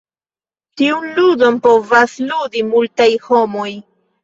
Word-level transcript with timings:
Tiun 0.81 1.05
"ludon" 1.17 1.59
povas 1.67 2.17
"ludi" 2.31 2.65
multaj 2.73 3.09
homoj. 3.31 3.71